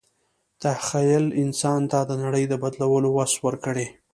[0.61, 3.87] تخیل انسان ته د نړۍ د بدلولو وس ورکړی.